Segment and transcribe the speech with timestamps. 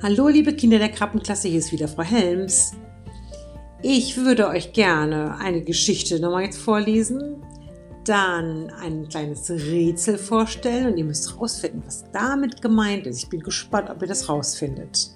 [0.00, 2.70] Hallo liebe Kinder der Krabbenklasse, hier ist wieder Frau Helms.
[3.82, 7.42] Ich würde euch gerne eine Geschichte nochmal jetzt vorlesen,
[8.04, 13.24] dann ein kleines Rätsel vorstellen und ihr müsst rausfinden, was damit gemeint ist.
[13.24, 15.10] Ich bin gespannt, ob ihr das rausfindet.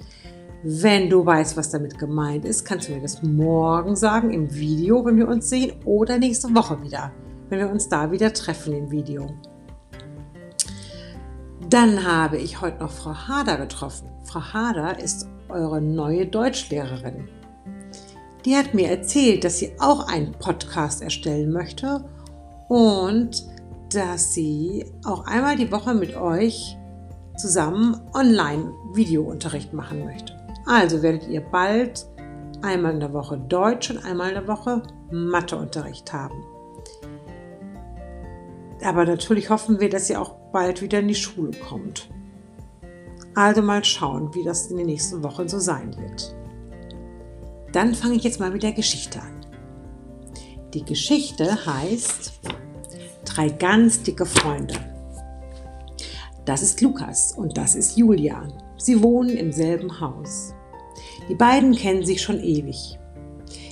[0.64, 5.04] Wenn du weißt, was damit gemeint ist, kannst du mir das morgen sagen im Video,
[5.04, 7.12] wenn wir uns sehen, oder nächste Woche wieder,
[7.50, 9.28] wenn wir uns da wieder treffen im Video.
[11.72, 14.06] Dann habe ich heute noch Frau Hader getroffen.
[14.24, 17.30] Frau Hader ist eure neue Deutschlehrerin.
[18.44, 22.04] Die hat mir erzählt, dass sie auch einen Podcast erstellen möchte
[22.68, 23.46] und
[23.88, 26.76] dass sie auch einmal die Woche mit euch
[27.38, 30.36] zusammen Online-Videounterricht machen möchte.
[30.66, 32.06] Also werdet ihr bald
[32.60, 36.36] einmal in der Woche Deutsch und einmal in der Woche Matheunterricht haben.
[38.82, 42.10] Aber natürlich hoffen wir, dass ihr auch bald wieder in die Schule kommt.
[43.34, 46.34] Also mal schauen, wie das in den nächsten Wochen so sein wird.
[47.72, 49.46] Dann fange ich jetzt mal mit der Geschichte an.
[50.74, 52.40] Die Geschichte heißt
[53.24, 54.74] Drei ganz dicke Freunde.
[56.44, 58.46] Das ist Lukas und das ist Julia.
[58.76, 60.52] Sie wohnen im selben Haus.
[61.28, 62.98] Die beiden kennen sich schon ewig.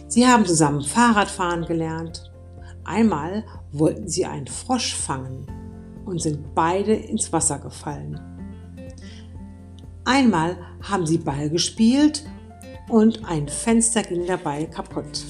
[0.08, 2.29] Sie haben zusammen Fahrradfahren gelernt
[2.84, 5.46] Einmal wollten sie einen Frosch fangen
[6.04, 8.20] und sind beide ins Wasser gefallen.
[10.04, 12.24] Einmal haben sie Ball gespielt
[12.88, 15.24] und ein Fenster ging dabei kaputt.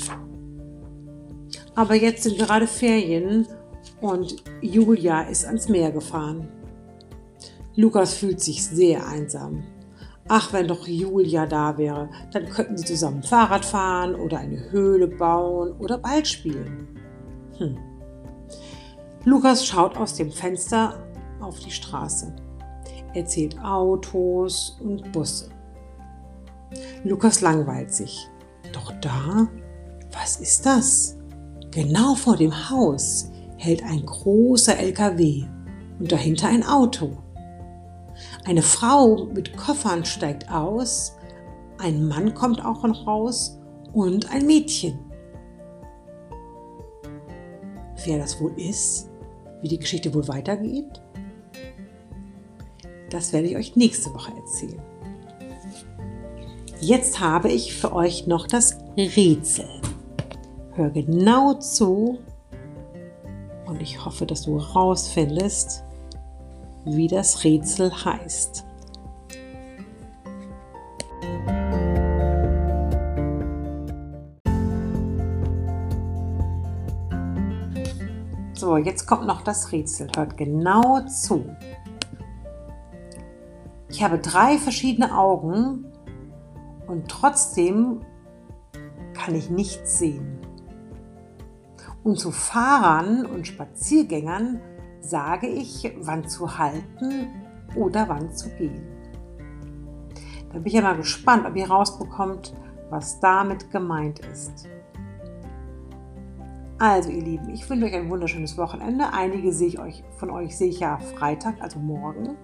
[1.75, 3.47] Aber jetzt sind gerade Ferien
[4.01, 6.48] und Julia ist ans Meer gefahren.
[7.77, 9.62] Lukas fühlt sich sehr einsam.
[10.28, 15.09] Ach, wenn doch Julia da wäre, dann könnten sie zusammen Fahrrad fahren oder eine Höhle
[15.09, 17.00] bauen oder Ball spielen.
[17.61, 17.77] Hm.
[19.25, 20.94] Lukas schaut aus dem Fenster
[21.41, 22.34] auf die Straße.
[23.12, 25.50] Er zählt Autos und Busse.
[27.05, 28.28] Lukas langweilt sich.
[28.72, 29.47] Doch da,
[30.12, 31.19] was ist das?
[31.71, 35.44] Genau vor dem Haus hält ein großer LKW
[35.98, 37.19] und dahinter ein Auto.
[38.47, 41.15] Eine Frau mit Koffern steigt aus,
[41.78, 43.59] ein Mann kommt auch noch raus
[43.92, 45.09] und ein Mädchen.
[48.05, 49.09] Wer das wohl ist,
[49.62, 51.00] wie die Geschichte wohl weitergeht,
[53.11, 54.81] das werde ich euch nächste Woche erzählen.
[56.81, 59.69] Jetzt habe ich für euch noch das Rätsel.
[60.72, 62.19] Hör genau zu
[63.66, 65.84] und ich hoffe, dass du herausfindest,
[66.84, 68.65] wie das Rätsel heißt.
[78.60, 80.09] So, jetzt kommt noch das Rätsel.
[80.15, 81.56] Hört genau zu.
[83.88, 85.87] Ich habe drei verschiedene Augen
[86.87, 88.03] und trotzdem
[89.15, 90.38] kann ich nichts sehen.
[92.04, 94.60] Und zu Fahrern und Spaziergängern
[95.00, 97.28] sage ich, wann zu halten
[97.77, 98.87] oder wann zu gehen.
[100.53, 102.53] Da bin ich ja mal gespannt, ob ihr rausbekommt,
[102.91, 104.69] was damit gemeint ist.
[106.80, 109.12] Also ihr Lieben, ich wünsche euch ein wunderschönes Wochenende.
[109.12, 112.38] Einige sehe ich euch, von euch sehe ich ja Freitag, also morgen.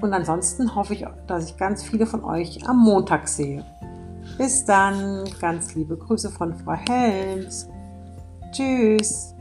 [0.00, 3.64] Und ansonsten hoffe ich, dass ich ganz viele von euch am Montag sehe.
[4.38, 7.68] Bis dann, ganz liebe Grüße von Frau Helms.
[8.52, 9.34] Tschüss.